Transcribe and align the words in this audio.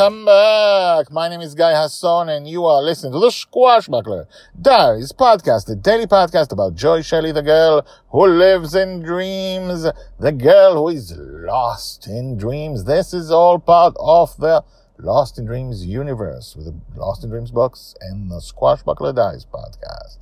Welcome 0.00 0.24
back. 0.24 1.12
My 1.12 1.28
name 1.28 1.42
is 1.42 1.54
Guy 1.54 1.72
Hasson, 1.72 2.30
and 2.30 2.48
you 2.48 2.64
are 2.64 2.80
listening 2.80 3.12
to 3.12 3.18
the 3.18 3.28
Squashbuckler 3.28 4.24
Diaries 4.58 5.12
podcast, 5.12 5.66
the 5.66 5.76
daily 5.76 6.06
podcast 6.06 6.52
about 6.52 6.74
Joy 6.74 7.02
Shelley, 7.02 7.32
the 7.32 7.42
girl 7.42 7.86
who 8.08 8.26
lives 8.26 8.74
in 8.74 9.02
dreams, 9.02 9.84
the 10.18 10.32
girl 10.32 10.76
who 10.76 10.88
is 10.88 11.12
lost 11.18 12.06
in 12.06 12.38
dreams. 12.38 12.84
This 12.84 13.12
is 13.12 13.30
all 13.30 13.58
part 13.58 13.94
of 14.00 14.34
the 14.38 14.64
Lost 14.96 15.38
in 15.38 15.44
Dreams 15.44 15.84
universe 15.84 16.56
with 16.56 16.64
the 16.64 16.98
Lost 16.98 17.22
in 17.22 17.28
Dreams 17.28 17.50
books 17.50 17.94
and 18.00 18.30
the 18.30 18.40
Squashbuckler 18.40 19.14
Diaries 19.14 19.44
podcast. 19.44 20.16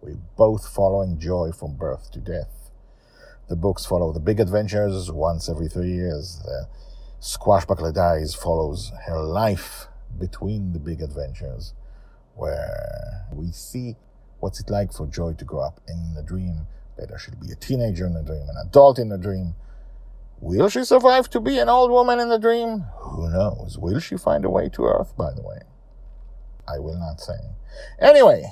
We're 0.00 0.18
both 0.36 0.66
following 0.68 1.20
Joy 1.20 1.52
from 1.52 1.76
birth 1.76 2.10
to 2.14 2.18
death. 2.18 2.72
The 3.48 3.54
books 3.54 3.86
follow 3.86 4.12
the 4.12 4.18
big 4.18 4.40
adventures 4.40 5.08
once 5.12 5.48
every 5.48 5.68
three 5.68 5.92
years. 5.92 6.40
The 6.44 6.66
Squashbuckler 7.20 7.92
Diaries 7.92 8.34
follows 8.34 8.92
her 9.06 9.20
life 9.20 9.88
between 10.18 10.72
the 10.72 10.78
big 10.78 11.02
adventures, 11.02 11.74
where 12.34 13.26
we 13.32 13.52
see 13.52 13.96
what's 14.38 14.60
it 14.60 14.70
like 14.70 14.92
for 14.92 15.06
Joy 15.06 15.34
to 15.34 15.44
grow 15.44 15.60
up 15.60 15.80
in 15.86 16.14
the 16.14 16.22
dream. 16.22 16.66
Later, 16.98 17.18
she'll 17.18 17.34
be 17.36 17.52
a 17.52 17.56
teenager 17.56 18.06
in 18.06 18.14
the 18.14 18.22
dream, 18.22 18.48
an 18.48 18.56
adult 18.66 18.98
in 18.98 19.10
the 19.10 19.18
dream. 19.18 19.54
Will 20.40 20.70
she 20.70 20.82
survive 20.84 21.28
to 21.30 21.40
be 21.40 21.58
an 21.58 21.68
old 21.68 21.90
woman 21.90 22.20
in 22.20 22.30
the 22.30 22.38
dream? 22.38 22.86
Who 22.96 23.30
knows? 23.30 23.76
Will 23.78 24.00
she 24.00 24.16
find 24.16 24.46
a 24.46 24.50
way 24.50 24.70
to 24.70 24.84
Earth, 24.84 25.14
by 25.14 25.34
the 25.34 25.42
way? 25.42 25.60
I 26.66 26.78
will 26.78 26.98
not 26.98 27.20
say. 27.20 27.38
Anyway, 27.98 28.44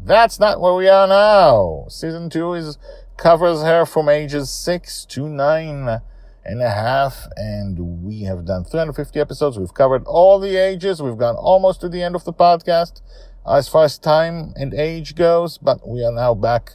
that's 0.00 0.38
not 0.38 0.60
where 0.60 0.74
we 0.74 0.88
are 0.88 1.08
now. 1.08 1.86
Season 1.88 2.30
two 2.30 2.54
is 2.54 2.78
covers 3.16 3.62
her 3.62 3.84
from 3.84 4.08
ages 4.08 4.50
six 4.50 5.04
to 5.06 5.28
nine 5.28 6.00
and 6.44 6.60
a 6.60 6.70
half, 6.70 7.26
and 7.36 7.78
we 8.02 8.22
have 8.22 8.44
done 8.44 8.64
350 8.64 9.20
episodes. 9.20 9.58
We've 9.58 9.74
covered 9.74 10.04
all 10.06 10.40
the 10.40 10.56
ages. 10.56 11.00
We've 11.00 11.16
gone 11.16 11.36
almost 11.36 11.80
to 11.82 11.88
the 11.88 12.02
end 12.02 12.14
of 12.14 12.24
the 12.24 12.32
podcast 12.32 13.00
as 13.46 13.68
far 13.68 13.84
as 13.84 13.98
time 13.98 14.52
and 14.56 14.74
age 14.74 15.14
goes, 15.14 15.58
but 15.58 15.86
we 15.86 16.04
are 16.04 16.12
now 16.12 16.34
back 16.34 16.72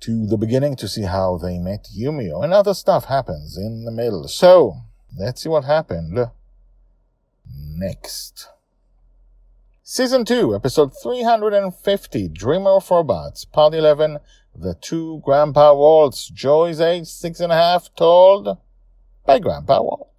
to 0.00 0.26
the 0.26 0.36
beginning 0.36 0.76
to 0.76 0.88
see 0.88 1.02
how 1.02 1.38
they 1.38 1.58
met 1.58 1.88
Yumio, 1.96 2.44
and 2.44 2.52
other 2.52 2.74
stuff 2.74 3.06
happens 3.06 3.56
in 3.56 3.84
the 3.84 3.90
middle. 3.90 4.28
So, 4.28 4.74
let's 5.16 5.42
see 5.42 5.48
what 5.48 5.64
happened 5.64 6.30
next. 7.46 8.48
Season 9.82 10.24
2, 10.24 10.54
episode 10.54 10.92
350, 11.02 12.28
Dreamer 12.28 12.76
of 12.76 12.90
Robots, 12.90 13.44
part 13.44 13.74
11, 13.74 14.18
the 14.56 14.74
two 14.74 15.20
Grandpa 15.24 15.74
Walt's, 15.74 16.28
Joy's 16.28 16.80
age 16.80 17.06
six 17.06 17.40
and 17.40 17.52
a 17.52 17.56
half, 17.56 17.94
told 17.94 18.58
by 19.26 19.38
Grandpa 19.38 19.82
Walt. 19.82 20.10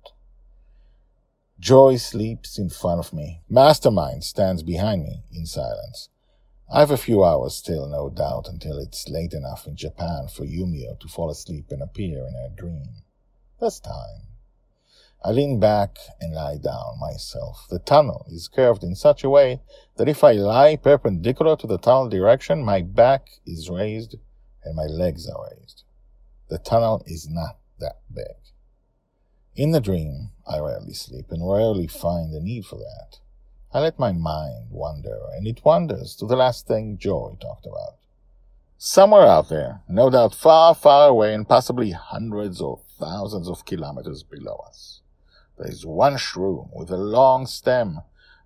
Joy 1.59 1.95
sleeps 1.95 2.59
in 2.59 2.69
front 2.69 2.99
of 2.99 3.13
me. 3.13 3.41
Mastermind 3.49 4.23
stands 4.23 4.61
behind 4.61 5.03
me 5.03 5.23
in 5.31 5.45
silence. 5.45 6.09
I've 6.71 6.91
a 6.91 6.97
few 6.97 7.23
hours 7.23 7.55
still, 7.55 7.87
no 7.87 8.09
doubt, 8.09 8.47
until 8.49 8.77
it's 8.77 9.07
late 9.07 9.33
enough 9.33 9.65
in 9.67 9.75
Japan 9.75 10.27
for 10.27 10.43
Yumio 10.43 10.99
to 10.99 11.07
fall 11.07 11.29
asleep 11.29 11.67
and 11.69 11.81
appear 11.81 12.25
in 12.25 12.33
her 12.33 12.49
dream. 12.55 13.03
This 13.61 13.79
time. 13.79 14.27
I 15.23 15.31
lean 15.31 15.59
back 15.59 15.97
and 16.19 16.35
lie 16.35 16.57
down 16.57 16.99
myself. 16.99 17.65
The 17.69 17.79
tunnel 17.79 18.25
is 18.29 18.47
curved 18.47 18.83
in 18.83 18.93
such 18.95 19.23
a 19.23 19.29
way 19.29 19.61
that 19.97 20.09
if 20.09 20.23
I 20.23 20.33
lie 20.33 20.75
perpendicular 20.75 21.55
to 21.55 21.65
the 21.67 21.79
tunnel 21.79 22.09
direction, 22.09 22.63
my 22.63 22.81
back 22.81 23.27
is 23.45 23.69
raised 23.69 24.17
and 24.65 24.75
my 24.75 24.85
legs 24.85 25.29
are 25.29 25.47
raised. 25.51 25.83
The 26.49 26.57
tunnel 26.57 27.03
is 27.05 27.29
not 27.29 27.57
that 27.79 27.99
big. 28.13 28.35
In 29.55 29.71
the 29.71 29.79
dream, 29.79 30.31
I 30.47 30.59
rarely 30.59 30.93
sleep 30.93 31.27
and 31.29 31.47
rarely 31.47 31.87
find 31.87 32.33
the 32.33 32.41
need 32.41 32.65
for 32.65 32.77
that. 32.77 33.19
I 33.73 33.79
let 33.79 33.99
my 33.99 34.11
mind 34.11 34.67
wander, 34.71 35.19
and 35.35 35.47
it 35.47 35.63
wanders 35.63 36.15
to 36.17 36.25
the 36.25 36.35
last 36.35 36.67
thing 36.67 36.97
Joy 36.97 37.37
talked 37.39 37.65
about. 37.65 37.97
Somewhere 38.77 39.25
out 39.25 39.49
there, 39.49 39.81
no 39.87 40.09
doubt 40.09 40.35
far, 40.35 40.75
far 40.75 41.09
away 41.09 41.33
and 41.33 41.47
possibly 41.47 41.91
hundreds 41.91 42.59
or 42.59 42.81
thousands 42.99 43.47
of 43.47 43.65
kilometers 43.65 44.23
below 44.23 44.63
us, 44.67 45.01
there 45.57 45.67
is 45.69 45.85
one 45.85 46.15
shroom 46.15 46.69
with 46.73 46.91
a 46.91 46.97
long 46.97 47.45
stem 47.45 48.01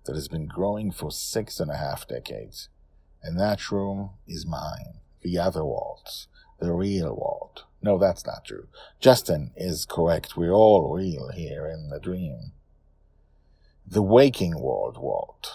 that 0.06 0.14
has 0.14 0.28
been 0.28 0.46
growing 0.46 0.92
for 0.92 1.10
six 1.10 1.58
and 1.58 1.70
a 1.70 1.76
half 1.76 2.06
decades. 2.06 2.68
And 3.22 3.38
that 3.38 3.58
shroom 3.58 4.10
is 4.26 4.46
mine 4.46 5.00
the 5.22 5.38
other 5.38 5.64
The 6.58 6.72
real 6.72 7.14
Walt. 7.14 7.64
No, 7.82 7.98
that's 7.98 8.26
not 8.26 8.44
true. 8.44 8.68
Justin 9.00 9.52
is 9.56 9.86
correct. 9.86 10.36
We're 10.36 10.52
all 10.52 10.92
real 10.94 11.30
here 11.30 11.66
in 11.66 11.88
the 11.88 11.98
dream. 11.98 12.52
The 13.86 14.02
waking 14.02 14.60
world 14.60 14.98
Walt. 14.98 15.54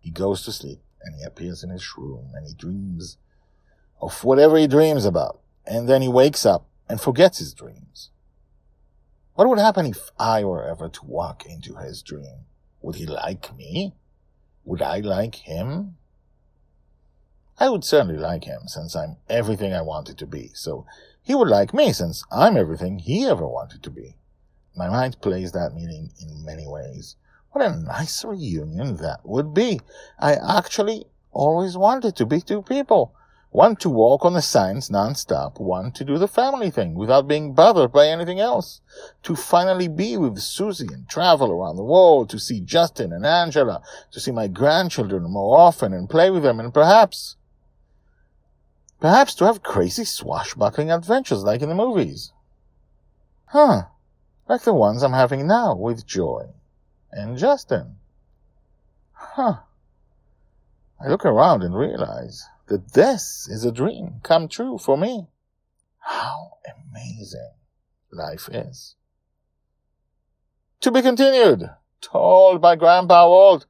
He 0.00 0.10
goes 0.10 0.42
to 0.44 0.52
sleep 0.52 0.80
and 1.02 1.14
he 1.14 1.22
appears 1.24 1.62
in 1.62 1.70
his 1.70 1.96
room 1.96 2.32
and 2.34 2.46
he 2.46 2.54
dreams 2.54 3.18
of 4.00 4.24
whatever 4.24 4.56
he 4.58 4.66
dreams 4.66 5.04
about. 5.04 5.40
And 5.66 5.88
then 5.88 6.02
he 6.02 6.08
wakes 6.08 6.44
up 6.44 6.66
and 6.88 7.00
forgets 7.00 7.38
his 7.38 7.54
dreams. 7.54 8.10
What 9.34 9.48
would 9.48 9.58
happen 9.58 9.86
if 9.86 10.10
I 10.18 10.44
were 10.44 10.68
ever 10.68 10.88
to 10.88 11.04
walk 11.04 11.44
into 11.46 11.76
his 11.76 12.02
dream? 12.02 12.46
Would 12.82 12.96
he 12.96 13.06
like 13.06 13.56
me? 13.56 13.94
Would 14.64 14.82
I 14.82 15.00
like 15.00 15.36
him? 15.36 15.96
I 17.58 17.70
would 17.70 17.84
certainly 17.84 18.18
like 18.18 18.44
him 18.44 18.68
since 18.68 18.94
I'm 18.94 19.16
everything 19.30 19.72
I 19.72 19.80
wanted 19.80 20.18
to 20.18 20.26
be. 20.26 20.50
So 20.52 20.84
he 21.22 21.34
would 21.34 21.48
like 21.48 21.72
me 21.72 21.92
since 21.92 22.22
I'm 22.30 22.56
everything 22.56 22.98
he 22.98 23.24
ever 23.24 23.46
wanted 23.46 23.82
to 23.84 23.90
be. 23.90 24.16
My 24.76 24.90
mind 24.90 25.22
plays 25.22 25.52
that 25.52 25.74
meaning 25.74 26.10
in 26.20 26.44
many 26.44 26.66
ways. 26.66 27.16
What 27.52 27.64
a 27.64 27.74
nice 27.74 28.22
reunion 28.26 28.96
that 28.98 29.24
would 29.24 29.54
be. 29.54 29.80
I 30.18 30.34
actually 30.34 31.06
always 31.32 31.78
wanted 31.78 32.14
to 32.16 32.26
be 32.26 32.42
two 32.42 32.60
people. 32.60 33.14
One 33.50 33.76
to 33.76 33.88
walk 33.88 34.26
on 34.26 34.34
the 34.34 34.42
signs 34.42 34.90
nonstop, 34.90 35.58
one 35.58 35.92
to 35.92 36.04
do 36.04 36.18
the 36.18 36.28
family 36.28 36.68
thing 36.68 36.94
without 36.94 37.26
being 37.26 37.54
bothered 37.54 37.90
by 37.90 38.06
anything 38.06 38.38
else. 38.38 38.82
To 39.22 39.34
finally 39.34 39.88
be 39.88 40.18
with 40.18 40.40
Susie 40.40 40.92
and 40.92 41.08
travel 41.08 41.50
around 41.50 41.76
the 41.76 41.84
world, 41.84 42.28
to 42.30 42.38
see 42.38 42.60
Justin 42.60 43.14
and 43.14 43.24
Angela, 43.24 43.80
to 44.10 44.20
see 44.20 44.30
my 44.30 44.46
grandchildren 44.46 45.22
more 45.22 45.58
often 45.58 45.94
and 45.94 46.10
play 46.10 46.28
with 46.28 46.42
them 46.42 46.60
and 46.60 46.74
perhaps 46.74 47.36
Perhaps 49.00 49.34
to 49.36 49.44
have 49.44 49.62
crazy 49.62 50.04
swashbuckling 50.04 50.90
adventures 50.90 51.44
like 51.44 51.62
in 51.62 51.68
the 51.68 51.74
movies. 51.74 52.32
Huh. 53.46 53.82
Like 54.48 54.62
the 54.62 54.74
ones 54.74 55.02
I'm 55.02 55.12
having 55.12 55.46
now 55.46 55.74
with 55.74 56.06
Joy 56.06 56.46
and 57.12 57.36
Justin. 57.36 57.96
Huh. 59.12 59.58
I 61.00 61.08
look 61.08 61.24
around 61.24 61.62
and 61.62 61.76
realize 61.76 62.46
that 62.68 62.94
this 62.94 63.48
is 63.48 63.64
a 63.64 63.72
dream 63.72 64.20
come 64.22 64.48
true 64.48 64.78
for 64.78 64.96
me. 64.96 65.28
How 65.98 66.52
amazing 66.90 67.52
life 68.10 68.48
is. 68.50 68.94
To 70.80 70.90
be 70.90 71.02
continued, 71.02 71.70
told 72.00 72.60
by 72.60 72.76
Grandpa 72.76 73.28
Walt 73.28 73.66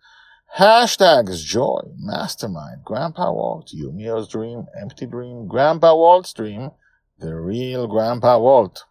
Hashtags 0.56 1.44
joy, 1.44 1.82
mastermind, 1.99 2.82
Grandpa 2.82 3.31
Walt, 3.31 3.73
Yumio's 3.75 4.26
dream, 4.26 4.64
empty 4.81 5.05
dream, 5.05 5.47
Grandpa 5.47 5.94
Walt's 5.94 6.32
dream, 6.32 6.70
the 7.19 7.35
real 7.35 7.87
Grandpa 7.87 8.38
Walt. 8.38 8.85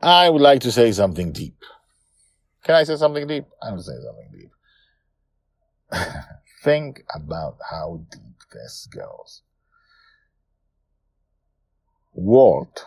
I 0.00 0.30
would 0.30 0.40
like 0.40 0.62
to 0.62 0.72
say 0.72 0.92
something 0.92 1.32
deep. 1.32 1.58
Can 2.64 2.76
I 2.76 2.84
say 2.84 2.96
something 2.96 3.26
deep? 3.26 3.44
I 3.62 3.72
will 3.72 3.82
say 3.82 3.92
something 3.92 4.30
deep. 4.32 4.50
Think 6.64 7.02
about 7.14 7.58
how 7.70 8.00
deep 8.10 8.38
this 8.54 8.88
goes. 8.90 9.42
Walt 12.14 12.86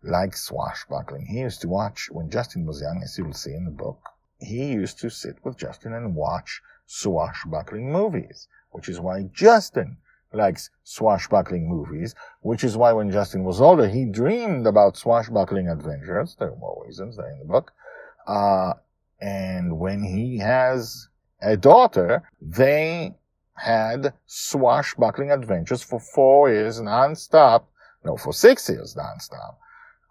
likes 0.00 0.44
swashbuckling. 0.44 1.26
He 1.26 1.40
used 1.40 1.60
to 1.62 1.68
watch 1.68 2.08
when 2.08 2.30
Justin 2.30 2.66
was 2.66 2.80
young, 2.80 3.00
as 3.02 3.18
you 3.18 3.24
will 3.24 3.32
see 3.32 3.52
in 3.52 3.64
the 3.64 3.72
book. 3.72 3.98
He 4.38 4.66
used 4.66 5.00
to 5.00 5.10
sit 5.10 5.44
with 5.44 5.58
Justin 5.58 5.92
and 5.92 6.14
watch 6.14 6.60
swashbuckling 6.86 7.90
movies 7.90 8.48
which 8.76 8.90
is 8.90 9.00
why 9.00 9.22
Justin 9.32 9.96
likes 10.34 10.68
swashbuckling 10.84 11.66
movies, 11.66 12.14
which 12.42 12.62
is 12.62 12.76
why 12.76 12.92
when 12.92 13.10
Justin 13.10 13.42
was 13.42 13.58
older, 13.58 13.88
he 13.88 14.04
dreamed 14.04 14.66
about 14.66 14.98
swashbuckling 14.98 15.66
adventures. 15.66 16.36
There 16.38 16.52
are 16.52 16.56
more 16.56 16.84
reasons, 16.86 17.16
they're 17.16 17.30
in 17.30 17.38
the 17.38 17.46
book. 17.46 17.72
Uh, 18.26 18.74
and 19.18 19.78
when 19.78 20.02
he 20.02 20.36
has 20.38 21.08
a 21.40 21.56
daughter, 21.56 22.22
they 22.42 23.14
had 23.54 24.12
swashbuckling 24.26 25.30
adventures 25.30 25.82
for 25.82 25.98
four 25.98 26.50
years 26.50 26.78
nonstop. 26.78 27.64
No, 28.04 28.18
for 28.18 28.34
six 28.34 28.68
years 28.68 28.94
nonstop. 28.94 29.56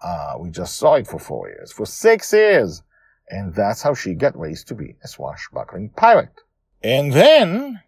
Uh, 0.02 0.38
we 0.40 0.50
just 0.50 0.78
saw 0.78 0.96
it 0.96 1.06
for 1.06 1.20
four 1.20 1.50
years. 1.50 1.72
For 1.72 1.86
six 1.86 2.34
years. 2.34 2.82
And 3.30 3.54
that's 3.54 3.84
how 3.84 3.94
she 3.94 4.16
got 4.16 4.38
raised 4.40 4.68
to 4.70 4.76
be 4.76 4.96
a 5.04 5.08
swashbuckling 5.08 5.90
pirate. 5.90 6.42
And 6.86 7.14
then, 7.14 7.82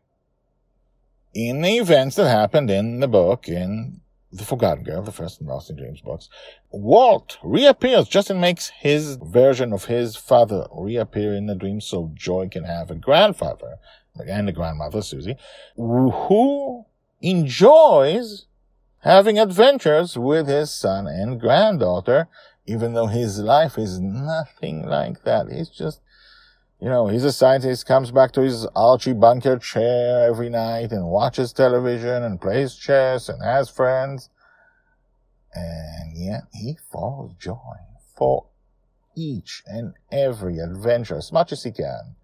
in 1.32 1.62
the 1.62 1.78
events 1.78 2.16
that 2.16 2.28
happened 2.28 2.72
in 2.72 3.00
the 3.00 3.08
book, 3.08 3.48
in 3.48 4.02
The 4.32 4.44
Forgotten 4.44 4.86
Girl, 4.86 5.04
the 5.04 5.12
first 5.12 5.40
and 5.40 5.48
Lost 5.48 5.70
in 5.70 5.76
Dreams 5.76 6.02
books, 6.02 6.30
Walt 6.72 7.38
reappears. 7.44 8.08
Justin 8.08 8.40
makes 8.40 8.70
his 8.70 9.18
version 9.18 9.72
of 9.72 9.86
his 9.86 10.16
father 10.16 10.66
reappear 10.74 11.36
in 11.36 11.46
the 11.46 11.54
dream 11.54 11.80
so 11.80 12.10
Joy 12.16 12.50
can 12.50 12.64
have 12.64 12.90
a 12.90 12.96
grandfather 12.96 13.78
and 14.28 14.50
a 14.50 14.52
grandmother, 14.52 15.04
Susie, 15.04 15.38
who 15.76 16.84
enjoys 17.22 18.48
having 19.02 19.38
adventures 19.38 20.18
with 20.18 20.48
his 20.48 20.72
son 20.72 21.06
and 21.06 21.40
granddaughter, 21.40 22.30
even 22.66 22.96
though 22.96 23.06
his 23.06 23.38
life 23.38 23.78
is 23.78 24.00
nothing 24.00 24.88
like 24.88 25.24
that. 25.24 25.52
He's 25.52 25.70
just, 25.70 26.02
you 26.80 26.90
know, 26.90 27.08
he's 27.08 27.24
a 27.24 27.32
scientist, 27.32 27.88
comes 27.88 28.12
back 28.12 28.32
to 28.34 28.42
his 28.42 28.66
Archie 28.76 29.14
Bunker 29.14 29.58
chair 29.58 30.28
every 30.28 30.50
night 30.50 30.92
and 30.92 31.08
watches 31.08 31.52
television 31.52 32.24
and 32.24 32.40
plays 32.40 32.76
chess 32.76 33.30
and 33.30 33.44
has 33.44 33.70
friends. 33.70 34.30
And 35.54 36.16
yet 36.16 36.44
he 36.54 36.78
follows 36.92 37.34
joy 37.40 37.78
for 38.16 38.46
each 39.16 39.64
and 39.66 39.94
every 40.12 40.60
adventure 40.60 41.18
as 41.18 41.32
much 41.32 41.52
as 41.52 41.64
he 41.64 41.72
can. 41.72 42.16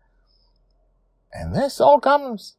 And 1.32 1.56
this 1.56 1.82
all 1.82 2.00
comes 2.00 2.58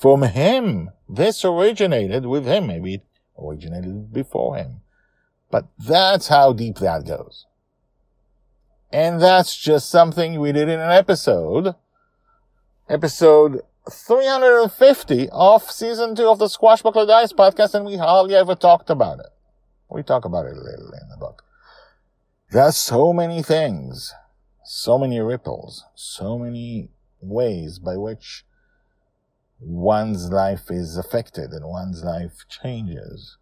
from 0.00 0.22
him. 0.22 0.90
This 1.08 1.44
originated 1.44 2.26
with 2.26 2.46
him. 2.46 2.68
Maybe 2.68 2.94
it 2.94 3.06
originated 3.36 4.12
before 4.12 4.56
him. 4.56 4.82
But 5.50 5.66
that's 5.76 6.28
how 6.28 6.52
deep 6.52 6.76
that 6.76 7.04
goes. 7.04 7.46
And 8.90 9.20
that's 9.20 9.56
just 9.56 9.90
something 9.90 10.40
we 10.40 10.52
did 10.52 10.68
in 10.68 10.80
an 10.80 10.90
episode. 10.90 11.74
Episode 12.88 13.60
350 13.90 15.28
of 15.30 15.70
season 15.70 16.14
two 16.14 16.28
of 16.28 16.38
the 16.38 16.46
Squashbuckler 16.46 17.06
Diaries 17.06 17.34
podcast, 17.34 17.74
and 17.74 17.84
we 17.84 17.98
hardly 17.98 18.34
ever 18.34 18.54
talked 18.54 18.88
about 18.88 19.20
it. 19.20 19.26
We 19.90 20.02
talk 20.02 20.24
about 20.24 20.46
it 20.46 20.56
a 20.56 20.60
little 20.60 20.90
in 20.92 21.08
the 21.10 21.18
book. 21.18 21.44
There's 22.50 22.78
so 22.78 23.12
many 23.12 23.42
things, 23.42 24.14
so 24.64 24.98
many 24.98 25.20
ripples, 25.20 25.84
so 25.94 26.38
many 26.38 26.88
ways 27.20 27.78
by 27.78 27.98
which 27.98 28.46
one's 29.60 30.30
life 30.30 30.70
is 30.70 30.96
affected 30.96 31.50
and 31.50 31.66
one's 31.66 32.02
life 32.04 32.46
changes. 32.48 33.36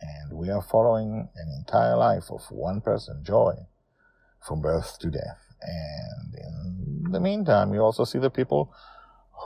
And 0.00 0.38
we 0.38 0.50
are 0.50 0.62
following 0.62 1.30
an 1.34 1.48
entire 1.58 1.96
life 1.96 2.30
of 2.30 2.48
one 2.52 2.80
person, 2.80 3.24
Joy, 3.24 3.66
from 4.40 4.60
birth 4.60 4.98
to 5.00 5.10
death. 5.10 5.54
And 5.62 6.34
in 6.34 7.12
the 7.12 7.20
meantime, 7.20 7.74
you 7.74 7.80
also 7.80 8.04
see 8.04 8.18
the 8.18 8.30
people 8.30 8.72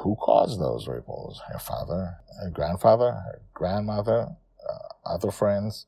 who 0.00 0.17
caused 0.17 0.61
those 0.61 0.89
ripples. 0.89 1.41
Her 1.53 1.59
father, 1.59 2.17
her 2.43 2.50
grandfather, 2.50 3.12
her 3.12 3.43
grandmother, 3.55 4.29
uh, 4.69 5.09
other 5.09 5.31
friends, 5.31 5.87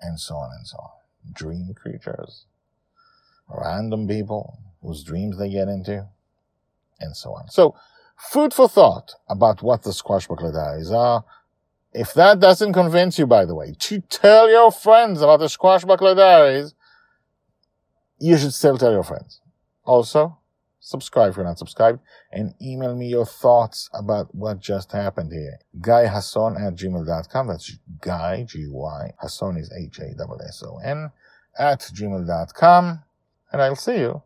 and 0.00 0.18
so 0.20 0.34
on 0.36 0.50
and 0.56 0.66
so 0.66 0.76
on. 0.78 0.90
Dream 1.32 1.74
creatures, 1.74 2.46
random 3.48 4.06
people 4.06 4.58
whose 4.82 5.02
dreams 5.02 5.38
they 5.38 5.50
get 5.50 5.68
into, 5.68 6.06
and 7.00 7.16
so 7.16 7.30
on. 7.30 7.48
So, 7.48 7.74
food 8.16 8.54
for 8.54 8.68
thought 8.68 9.14
about 9.28 9.62
what 9.62 9.82
the 9.82 9.90
Squashbuckler 9.90 10.52
Diaries 10.52 10.90
are. 10.90 11.24
If 11.92 12.12
that 12.14 12.38
doesn't 12.38 12.74
convince 12.74 13.18
you, 13.18 13.26
by 13.26 13.44
the 13.44 13.54
way, 13.54 13.74
to 13.78 14.00
tell 14.00 14.48
your 14.50 14.70
friends 14.70 15.22
about 15.22 15.40
the 15.40 15.46
Squashbuckler 15.46 16.16
Diaries, 16.16 16.74
you 18.18 18.36
should 18.36 18.54
still 18.54 18.78
tell 18.78 18.92
your 18.92 19.02
friends. 19.04 19.40
Also, 19.84 20.38
subscribe 20.80 21.30
if 21.30 21.36
you're 21.36 21.44
not 21.44 21.58
subscribed 21.58 22.00
and 22.32 22.54
email 22.60 22.94
me 22.94 23.08
your 23.08 23.26
thoughts 23.26 23.88
about 23.92 24.34
what 24.34 24.60
just 24.60 24.92
happened 24.92 25.32
here. 25.32 25.58
Guy 25.80 26.06
Hasson 26.06 26.56
at 26.56 26.74
gmail.com. 26.74 27.46
That's 27.46 27.76
Guy, 28.00 28.44
G-Y. 28.44 29.12
Hasson 29.22 29.56
is 29.56 29.72
H-A-S-S-O-N 29.72 31.10
at 31.58 31.80
gmail.com. 31.80 33.02
And 33.52 33.62
I'll 33.62 33.76
see 33.76 33.98
you 33.98 34.22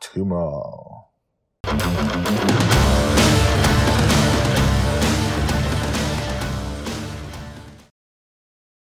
tomorrow. 0.00 1.06